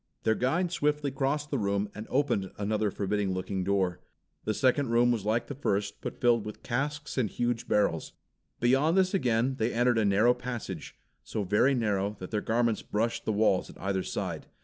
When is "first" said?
5.53-6.01